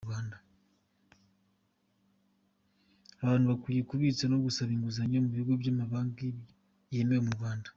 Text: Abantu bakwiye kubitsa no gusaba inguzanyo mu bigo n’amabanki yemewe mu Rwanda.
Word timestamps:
Abantu 3.23 3.45
bakwiye 3.51 3.81
kubitsa 3.89 4.25
no 4.31 4.37
gusaba 4.45 4.69
inguzanyo 4.75 5.17
mu 5.25 5.29
bigo 5.35 5.53
n’amabanki 5.61 6.27
yemewe 6.95 7.21
mu 7.27 7.33
Rwanda. 7.37 7.67